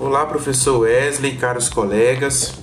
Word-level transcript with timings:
Olá, 0.00 0.24
professor 0.24 0.78
Wesley, 0.82 1.34
caros 1.38 1.68
colegas. 1.68 2.54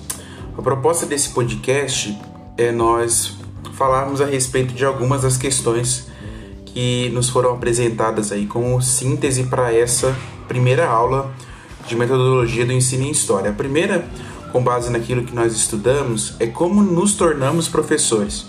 A 0.56 0.62
proposta 0.62 1.04
desse 1.04 1.28
podcast 1.34 2.18
é 2.56 2.72
nós 2.72 3.36
falarmos 3.74 4.22
a 4.22 4.24
respeito 4.24 4.72
de 4.72 4.86
algumas 4.86 5.20
das 5.20 5.36
questões 5.36 6.06
que 6.64 7.10
nos 7.10 7.28
foram 7.28 7.52
apresentadas 7.52 8.32
aí 8.32 8.46
como 8.46 8.80
síntese 8.80 9.44
para 9.44 9.70
essa 9.70 10.16
primeira 10.48 10.88
aula 10.88 11.30
de 11.86 11.94
metodologia 11.94 12.64
do 12.64 12.72
ensino 12.72 13.04
em 13.04 13.10
história. 13.10 13.50
A 13.50 13.54
primeira, 13.54 14.08
com 14.50 14.64
base 14.64 14.90
naquilo 14.90 15.22
que 15.22 15.34
nós 15.34 15.52
estudamos, 15.54 16.36
é 16.40 16.46
como 16.46 16.82
nos 16.82 17.16
tornamos 17.16 17.68
professores. 17.68 18.46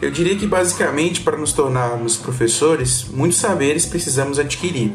Eu 0.00 0.10
diria 0.10 0.36
que 0.36 0.46
basicamente 0.46 1.20
para 1.20 1.36
nos 1.36 1.52
tornarmos 1.52 2.16
professores, 2.16 3.04
muitos 3.12 3.36
saberes 3.36 3.84
precisamos 3.84 4.38
adquirir. 4.38 4.94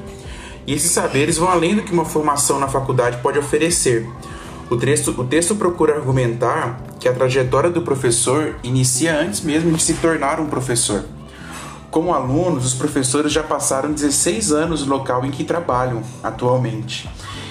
E 0.66 0.74
esses 0.74 0.92
saberes 0.92 1.38
vão 1.38 1.50
além 1.50 1.76
do 1.76 1.84
que 1.84 1.92
uma 1.92 2.06
formação 2.06 2.60
na 2.60 2.68
faculdade 2.68 3.18
pode 3.18 3.40
oferecer. 3.40 4.08
O 4.70 4.78
texto, 4.78 5.12
o 5.20 5.26
texto 5.26 5.56
procura 5.56 5.96
argumentar 5.96 6.80
que 7.00 7.08
a 7.10 7.14
trajetória 7.14 7.70
do 7.70 7.82
professor 7.82 8.56
inicia 8.64 9.20
antes 9.20 9.42
mesmo 9.42 9.76
de 9.76 9.84
se 9.84 9.96
tornar 9.96 10.40
um 10.40 10.46
professor. 10.46 11.04
Como 11.90 12.14
alunos, 12.14 12.66
os 12.66 12.74
professores 12.74 13.34
já 13.34 13.44
passaram 13.44 13.92
16 13.92 14.54
anos 14.54 14.86
no 14.86 14.96
local 14.96 15.26
em 15.26 15.32
que 15.32 15.44
trabalham 15.44 16.02
atualmente. 16.24 17.10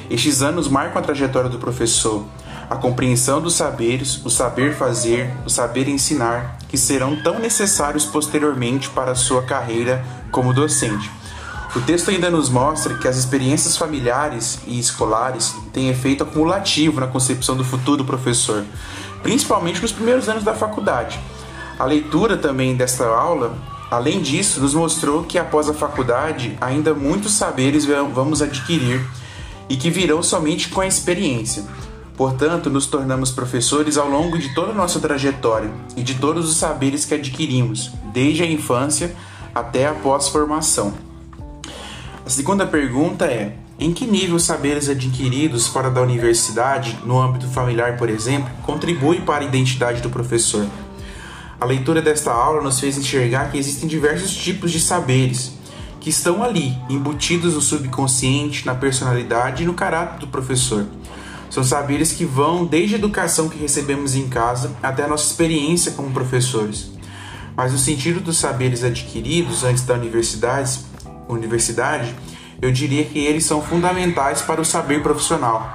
Estes 0.09 0.41
anos 0.41 0.67
marcam 0.67 0.99
a 0.99 1.05
trajetória 1.05 1.51
do 1.51 1.59
professor, 1.59 2.25
a 2.71 2.77
compreensão 2.77 3.41
dos 3.41 3.55
saberes, 3.55 4.25
o 4.25 4.31
saber 4.31 4.75
fazer, 4.75 5.31
o 5.45 5.51
saber 5.51 5.89
ensinar, 5.89 6.57
que 6.69 6.79
serão 6.79 7.21
tão 7.23 7.39
necessários 7.39 8.07
posteriormente 8.07 8.89
para 8.89 9.11
a 9.11 9.17
sua 9.17 9.43
carreira 9.43 10.03
como 10.31 10.55
docente. 10.55 11.11
O 11.75 11.81
texto 11.81 12.11
ainda 12.11 12.29
nos 12.29 12.49
mostra 12.49 12.95
que 12.95 13.07
as 13.07 13.17
experiências 13.17 13.77
familiares 13.77 14.59
e 14.67 14.81
escolares 14.81 15.55
têm 15.73 15.89
efeito 15.89 16.25
acumulativo 16.25 17.01
na 17.01 17.07
concepção 17.07 17.57
do 17.57 17.63
futuro 17.63 18.05
professor, 18.05 18.65
principalmente 19.23 19.81
nos 19.81 19.93
primeiros 19.93 20.29
anos 20.29 20.43
da 20.43 20.53
faculdade. 20.53 21.21
A 21.79 21.85
leitura 21.85 22.37
também 22.37 22.75
desta 22.75 23.07
aula, 23.07 23.55
além 23.89 24.21
disso, 24.21 24.61
nos 24.61 24.75
mostrou 24.75 25.23
que 25.23 25.39
após 25.39 25.69
a 25.69 25.73
faculdade 25.73 26.59
ainda 26.61 26.93
muitos 26.93 27.35
saberes 27.35 27.85
vamos 27.85 28.43
adquirir 28.43 29.07
e 29.69 29.77
que 29.77 29.91
virão 29.91 30.25
somente 30.25 30.71
com 30.71 30.81
a 30.81 30.89
experiência. 30.89 31.65
Portanto, 32.17 32.69
nos 32.69 32.87
tornamos 32.87 33.31
professores 33.31 33.97
ao 33.97 34.11
longo 34.11 34.37
de 34.37 34.53
toda 34.57 34.73
a 34.73 34.75
nossa 34.75 34.99
trajetória 34.99 35.71
e 35.97 36.03
de 36.03 36.17
todos 36.17 36.51
os 36.51 36.57
saberes 36.57 37.05
que 37.05 37.15
adquirimos, 37.15 37.93
desde 38.13 38.43
a 38.43 38.47
infância 38.47 39.15
até 39.55 39.87
a 39.87 39.95
pós-formação. 39.95 41.10
A 42.31 42.33
segunda 42.33 42.65
pergunta 42.65 43.25
é: 43.25 43.57
em 43.77 43.93
que 43.93 44.07
nível 44.07 44.39
saberes 44.39 44.89
adquiridos 44.89 45.67
fora 45.67 45.91
da 45.91 46.01
universidade, 46.01 46.97
no 47.05 47.21
âmbito 47.21 47.49
familiar, 47.49 47.97
por 47.97 48.09
exemplo, 48.09 48.49
contribuem 48.63 49.21
para 49.23 49.43
a 49.43 49.49
identidade 49.49 50.01
do 50.01 50.09
professor? 50.09 50.65
A 51.61 51.65
leitura 51.65 52.01
desta 52.01 52.31
aula 52.31 52.63
nos 52.63 52.79
fez 52.79 52.97
enxergar 52.97 53.51
que 53.51 53.59
existem 53.59 53.89
diversos 53.89 54.33
tipos 54.33 54.71
de 54.71 54.79
saberes 54.79 55.55
que 55.99 56.09
estão 56.09 56.41
ali, 56.45 56.79
embutidos 56.89 57.55
no 57.55 57.61
subconsciente, 57.61 58.65
na 58.65 58.77
personalidade 58.77 59.65
e 59.65 59.67
no 59.67 59.75
caráter 59.75 60.21
do 60.21 60.29
professor. 60.29 60.87
São 61.51 61.65
saberes 61.65 62.13
que 62.13 62.25
vão 62.25 62.65
desde 62.65 62.95
a 62.95 62.99
educação 62.99 63.49
que 63.49 63.59
recebemos 63.59 64.15
em 64.15 64.29
casa 64.29 64.71
até 64.81 65.03
a 65.03 65.09
nossa 65.09 65.27
experiência 65.27 65.91
como 65.91 66.13
professores. 66.13 66.93
Mas 67.57 67.75
o 67.75 67.79
sentido 67.79 68.21
dos 68.21 68.37
saberes 68.37 68.85
adquiridos 68.85 69.65
antes 69.65 69.83
da 69.83 69.95
universidade 69.95 70.90
universidade, 71.33 72.15
eu 72.61 72.71
diria 72.71 73.05
que 73.05 73.19
eles 73.19 73.45
são 73.45 73.63
fundamentais 73.63 74.43
para 74.43 74.61
o 74.61 74.65
saber 74.65 75.03
profissional, 75.03 75.73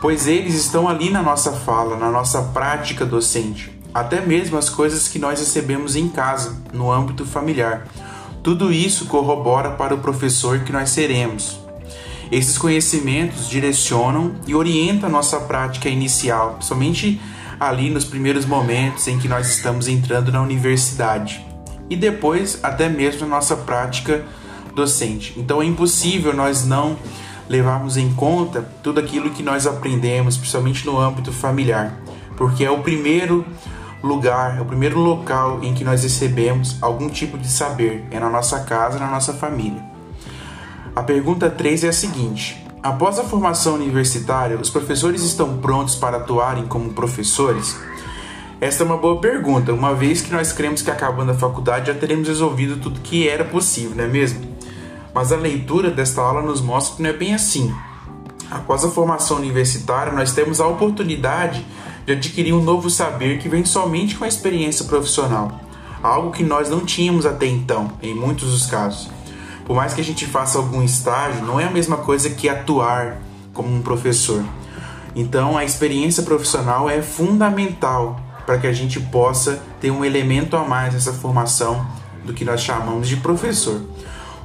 pois 0.00 0.26
eles 0.26 0.54
estão 0.54 0.88
ali 0.88 1.10
na 1.10 1.22
nossa 1.22 1.52
fala, 1.52 1.96
na 1.96 2.10
nossa 2.10 2.42
prática 2.42 3.04
docente, 3.04 3.70
até 3.92 4.20
mesmo 4.20 4.56
as 4.56 4.70
coisas 4.70 5.08
que 5.08 5.18
nós 5.18 5.38
recebemos 5.38 5.94
em 5.94 6.08
casa, 6.08 6.56
no 6.72 6.90
âmbito 6.90 7.26
familiar. 7.26 7.86
Tudo 8.42 8.72
isso 8.72 9.06
corrobora 9.06 9.72
para 9.72 9.94
o 9.94 9.98
professor 9.98 10.60
que 10.60 10.72
nós 10.72 10.90
seremos. 10.90 11.60
Esses 12.30 12.56
conhecimentos 12.56 13.48
direcionam 13.48 14.34
e 14.46 14.54
orientam 14.54 15.08
a 15.08 15.12
nossa 15.12 15.38
prática 15.38 15.88
inicial, 15.88 16.56
somente 16.60 17.20
ali 17.60 17.90
nos 17.90 18.04
primeiros 18.04 18.46
momentos 18.46 19.06
em 19.06 19.18
que 19.18 19.28
nós 19.28 19.48
estamos 19.48 19.86
entrando 19.86 20.32
na 20.32 20.40
universidade, 20.40 21.46
e 21.88 21.94
depois 21.94 22.58
até 22.62 22.88
mesmo 22.88 23.20
na 23.20 23.36
nossa 23.36 23.54
prática 23.54 24.24
docente. 24.74 25.34
Então 25.36 25.62
é 25.62 25.64
impossível 25.64 26.32
nós 26.34 26.64
não 26.66 26.96
levarmos 27.48 27.96
em 27.96 28.12
conta 28.14 28.62
tudo 28.82 29.00
aquilo 29.00 29.30
que 29.30 29.42
nós 29.42 29.66
aprendemos, 29.66 30.36
principalmente 30.36 30.86
no 30.86 30.98
âmbito 30.98 31.32
familiar, 31.32 32.00
porque 32.36 32.64
é 32.64 32.70
o 32.70 32.78
primeiro 32.78 33.44
lugar, 34.02 34.58
é 34.58 34.60
o 34.60 34.64
primeiro 34.64 34.98
local 34.98 35.62
em 35.62 35.74
que 35.74 35.84
nós 35.84 36.02
recebemos 36.02 36.76
algum 36.80 37.08
tipo 37.08 37.38
de 37.38 37.48
saber, 37.48 38.04
é 38.10 38.18
na 38.18 38.30
nossa 38.30 38.60
casa, 38.60 38.98
na 38.98 39.10
nossa 39.10 39.32
família. 39.32 39.82
A 40.94 41.02
pergunta 41.02 41.48
3 41.48 41.84
é 41.84 41.88
a 41.88 41.92
seguinte: 41.92 42.62
Após 42.82 43.18
a 43.18 43.24
formação 43.24 43.74
universitária, 43.74 44.58
os 44.58 44.68
professores 44.68 45.22
estão 45.22 45.58
prontos 45.58 45.94
para 45.94 46.16
atuarem 46.16 46.66
como 46.66 46.92
professores? 46.92 47.78
Esta 48.60 48.82
é 48.82 48.86
uma 48.86 48.96
boa 48.96 49.20
pergunta, 49.20 49.72
uma 49.72 49.94
vez 49.94 50.20
que 50.20 50.32
nós 50.32 50.52
cremos 50.52 50.82
que 50.82 50.90
acabando 50.90 51.32
a 51.32 51.34
faculdade 51.34 51.88
já 51.88 51.94
teremos 51.94 52.28
resolvido 52.28 52.76
tudo 52.76 53.00
que 53.00 53.28
era 53.28 53.44
possível, 53.44 53.96
não 53.96 54.04
é 54.04 54.08
mesmo? 54.08 54.51
Mas 55.14 55.32
a 55.32 55.36
leitura 55.36 55.90
desta 55.90 56.20
aula 56.20 56.42
nos 56.42 56.60
mostra 56.60 56.96
que 56.96 57.02
não 57.02 57.10
é 57.10 57.12
bem 57.12 57.34
assim. 57.34 57.72
Após 58.50 58.84
a 58.84 58.90
formação 58.90 59.38
universitária, 59.38 60.12
nós 60.12 60.32
temos 60.32 60.60
a 60.60 60.66
oportunidade 60.66 61.64
de 62.04 62.12
adquirir 62.12 62.52
um 62.52 62.62
novo 62.62 62.90
saber 62.90 63.38
que 63.38 63.48
vem 63.48 63.64
somente 63.64 64.16
com 64.16 64.24
a 64.24 64.28
experiência 64.28 64.84
profissional, 64.84 65.60
algo 66.02 66.32
que 66.32 66.42
nós 66.42 66.68
não 66.68 66.84
tínhamos 66.84 67.24
até 67.24 67.46
então, 67.46 67.92
em 68.02 68.14
muitos 68.14 68.50
dos 68.50 68.66
casos. 68.66 69.08
Por 69.64 69.76
mais 69.76 69.94
que 69.94 70.00
a 70.00 70.04
gente 70.04 70.26
faça 70.26 70.58
algum 70.58 70.82
estágio, 70.82 71.44
não 71.44 71.58
é 71.58 71.64
a 71.64 71.70
mesma 71.70 71.98
coisa 71.98 72.28
que 72.30 72.48
atuar 72.48 73.18
como 73.52 73.74
um 73.74 73.80
professor. 73.80 74.44
Então, 75.14 75.56
a 75.56 75.64
experiência 75.64 76.22
profissional 76.22 76.90
é 76.90 77.00
fundamental 77.02 78.20
para 78.44 78.58
que 78.58 78.66
a 78.66 78.72
gente 78.72 78.98
possa 78.98 79.62
ter 79.80 79.90
um 79.90 80.04
elemento 80.04 80.56
a 80.56 80.64
mais 80.64 80.94
nessa 80.94 81.12
formação 81.12 81.86
do 82.24 82.32
que 82.32 82.44
nós 82.44 82.60
chamamos 82.60 83.08
de 83.08 83.16
professor. 83.16 83.80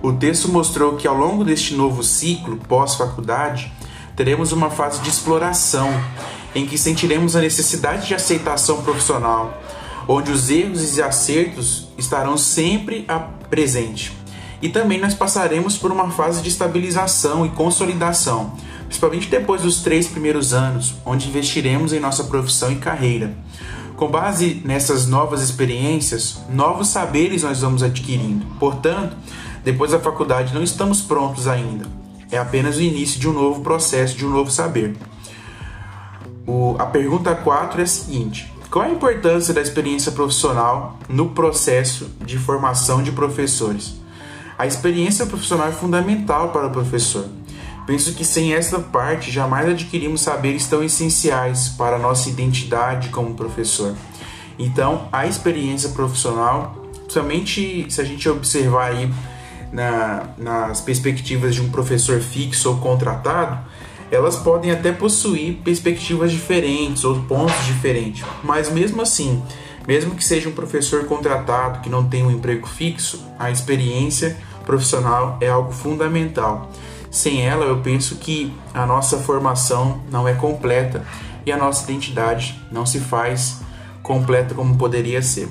O 0.01 0.13
texto 0.13 0.49
mostrou 0.49 0.95
que 0.95 1.07
ao 1.07 1.15
longo 1.15 1.43
deste 1.43 1.73
novo 1.73 2.03
ciclo 2.03 2.57
pós-faculdade, 2.67 3.71
teremos 4.15 4.51
uma 4.51 4.69
fase 4.69 5.01
de 5.01 5.09
exploração 5.09 5.89
em 6.53 6.65
que 6.65 6.77
sentiremos 6.77 7.35
a 7.35 7.41
necessidade 7.41 8.07
de 8.07 8.15
aceitação 8.15 8.81
profissional, 8.81 9.61
onde 10.07 10.31
os 10.31 10.49
erros 10.49 10.97
e 10.97 11.01
acertos 11.01 11.87
estarão 11.97 12.37
sempre 12.37 13.05
presente. 13.49 14.15
E 14.61 14.69
também 14.69 14.99
nós 14.99 15.13
passaremos 15.13 15.77
por 15.77 15.91
uma 15.91 16.09
fase 16.09 16.41
de 16.41 16.49
estabilização 16.49 17.45
e 17.45 17.49
consolidação, 17.49 18.53
principalmente 18.85 19.27
depois 19.27 19.61
dos 19.61 19.81
três 19.81 20.07
primeiros 20.07 20.53
anos, 20.53 20.95
onde 21.05 21.27
investiremos 21.27 21.93
em 21.93 21.99
nossa 21.99 22.23
profissão 22.23 22.71
e 22.71 22.75
carreira. 22.77 23.35
Com 23.95 24.07
base 24.09 24.61
nessas 24.63 25.07
novas 25.07 25.41
experiências, 25.41 26.37
novos 26.49 26.87
saberes 26.87 27.43
nós 27.43 27.61
vamos 27.61 27.83
adquirindo. 27.83 28.45
Portanto, 28.59 29.17
depois 29.67 29.91
da 29.91 29.99
faculdade 29.99 30.53
não 30.53 30.63
estamos 30.63 31.01
prontos 31.01 31.45
ainda. 31.45 31.85
É 32.31 32.37
apenas 32.37 32.77
o 32.77 32.81
início 32.81 33.19
de 33.19 33.27
um 33.27 33.33
novo 33.33 33.59
processo, 33.59 34.15
de 34.15 34.25
um 34.25 34.29
novo 34.29 34.49
saber. 34.49 34.95
O, 36.47 36.77
a 36.79 36.85
pergunta 36.85 37.35
4 37.35 37.81
é 37.81 37.83
a 37.83 37.87
seguinte: 37.87 38.49
qual 38.71 38.85
a 38.85 38.89
importância 38.89 39.53
da 39.53 39.59
experiência 39.59 40.13
profissional 40.13 40.97
no 41.09 41.31
processo 41.31 42.09
de 42.25 42.37
formação 42.37 43.03
de 43.03 43.11
professores? 43.11 43.95
A 44.57 44.65
experiência 44.65 45.25
profissional 45.25 45.67
é 45.67 45.73
fundamental 45.73 46.53
para 46.53 46.67
o 46.67 46.71
professor. 46.71 47.25
Penso 47.85 48.13
que 48.13 48.23
sem 48.23 48.53
essa 48.53 48.79
parte 48.79 49.29
jamais 49.29 49.67
adquirimos 49.67 50.21
saberes 50.21 50.65
tão 50.65 50.81
essenciais 50.81 51.67
para 51.67 51.97
a 51.97 51.99
nossa 51.99 52.29
identidade 52.29 53.09
como 53.09 53.35
professor. 53.35 53.93
Então, 54.57 55.09
a 55.11 55.27
experiência 55.27 55.89
profissional, 55.89 56.87
somente 57.09 57.85
se 57.89 57.99
a 57.99 58.05
gente 58.05 58.29
observar 58.29 58.91
aí 58.91 59.11
na, 59.71 60.27
nas 60.37 60.81
perspectivas 60.81 61.55
de 61.55 61.61
um 61.61 61.69
professor 61.69 62.19
fixo 62.19 62.69
ou 62.69 62.77
contratado, 62.77 63.59
elas 64.09 64.37
podem 64.37 64.71
até 64.71 64.91
possuir 64.91 65.55
perspectivas 65.63 66.31
diferentes 66.31 67.03
ou 67.03 67.21
pontos 67.23 67.65
diferentes, 67.65 68.25
mas 68.43 68.71
mesmo 68.71 69.01
assim, 69.01 69.43
mesmo 69.87 70.15
que 70.15 70.23
seja 70.23 70.49
um 70.49 70.53
professor 70.53 71.05
contratado 71.05 71.81
que 71.81 71.89
não 71.89 72.07
tem 72.07 72.23
um 72.23 72.31
emprego 72.31 72.67
fixo, 72.67 73.25
a 73.37 73.51
experiência 73.51 74.37
profissional 74.65 75.37
é 75.41 75.47
algo 75.47 75.71
fundamental. 75.71 76.69
Sem 77.09 77.41
ela, 77.45 77.65
eu 77.65 77.79
penso 77.79 78.15
que 78.15 78.53
a 78.73 78.85
nossa 78.85 79.17
formação 79.17 80.01
não 80.11 80.27
é 80.27 80.33
completa 80.33 81.05
e 81.45 81.51
a 81.51 81.57
nossa 81.57 81.89
identidade 81.89 82.61
não 82.69 82.85
se 82.85 82.99
faz 82.99 83.61
completa 84.03 84.53
como 84.53 84.77
poderia 84.77 85.21
ser. 85.21 85.49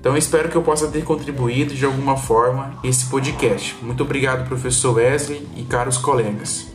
Então 0.00 0.16
espero 0.16 0.48
que 0.48 0.56
eu 0.56 0.62
possa 0.62 0.88
ter 0.88 1.04
contribuído 1.04 1.74
de 1.74 1.84
alguma 1.84 2.16
forma 2.16 2.72
esse 2.82 3.04
podcast. 3.10 3.76
Muito 3.82 4.02
obrigado, 4.02 4.48
professor 4.48 4.96
Wesley 4.96 5.46
e 5.54 5.62
caros 5.62 5.98
colegas. 5.98 6.69